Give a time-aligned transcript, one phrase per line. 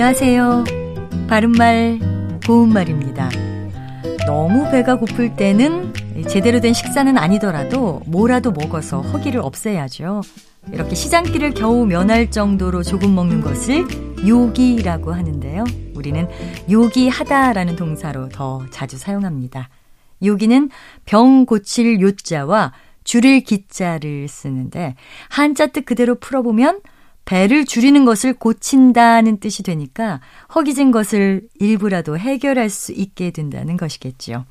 [0.00, 0.64] 안녕하세요.
[1.26, 1.98] 바른말,
[2.46, 3.30] 고운말입니다.
[4.28, 5.92] 너무 배가 고플 때는
[6.28, 10.20] 제대로 된 식사는 아니더라도 뭐라도 먹어서 허기를 없애야죠.
[10.72, 13.84] 이렇게 시장길을 겨우 면할 정도로 조금 먹는 것을
[14.24, 15.64] 요기라고 하는데요.
[15.96, 16.28] 우리는
[16.70, 19.68] 요기하다라는 동사로 더 자주 사용합니다.
[20.22, 20.70] 요기는
[21.06, 24.94] 병 고칠 요자와 줄일 기자를 쓰는데
[25.28, 26.82] 한자 뜻 그대로 풀어보면
[27.28, 30.22] 배를 줄이는 것을 고친다는 뜻이 되니까
[30.54, 34.46] 허기진 것을 일부라도 해결할 수 있게 된다는 것이겠지요.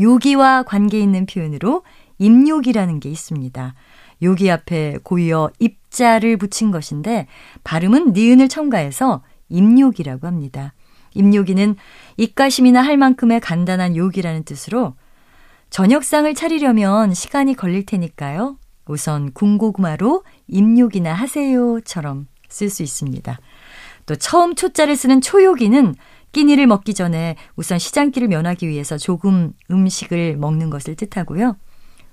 [0.00, 1.82] 요기와 관계 있는 표현으로
[2.16, 3.74] 임요기라는 게 있습니다.
[4.22, 7.26] 요기 앞에 고이어 입자를 붙인 것인데
[7.64, 10.72] 발음은 니은을 첨가해서 임요기라고 합니다.
[11.12, 11.76] 임요기는
[12.16, 14.94] 입가심이나 할 만큼의 간단한 요기라는 뜻으로
[15.68, 18.56] 저녁상을 차리려면 시간이 걸릴 테니까요.
[18.86, 23.38] 우선 군고구마로 입욕이나 하세요처럼 쓸 수 있습니다.
[24.06, 25.94] 또 처음 초자를 쓰는 초요기는
[26.32, 31.56] 끼니를 먹기 전에 우선 시장길을 면하기 위해서 조금 음식을 먹는 것을 뜻하고요.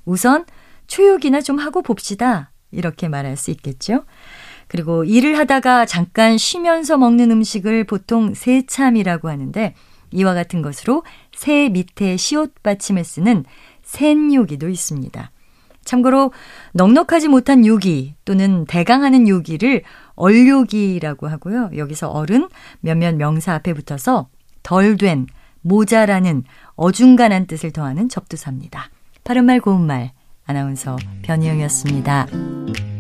[0.06, 0.46] 우선
[0.88, 2.52] 초요기나 좀 하고 봅시다.
[2.72, 4.06] 이렇게 말할 수 있겠죠.
[4.68, 9.76] 그리고 일을 하다가 잠깐 쉬면서 먹는 음식을 보통 세참이라고 하는데
[10.12, 11.04] 이와 같은 것으로
[11.36, 13.46] 새 밑에 시옷 받침을 쓰는
[13.84, 15.32] 센요기도 있습니다.
[15.86, 16.32] 참고로
[16.74, 19.84] 넉넉하지 못한 요기 또는 대강하는 요기를
[20.16, 21.72] 얼요기라고 하고요.
[21.76, 24.28] 여기서 얼은 몇몇 명사 앞에 붙어서
[24.64, 25.28] 덜 된,
[25.62, 26.44] 모자라는,
[26.76, 28.90] 어중간한 뜻을 더하는 접두사입니다.
[29.24, 30.12] 바른말 고운말
[30.46, 32.93] 아나운서 변희영이었습니다.